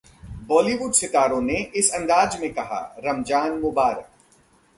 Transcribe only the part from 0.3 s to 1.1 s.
Bollywood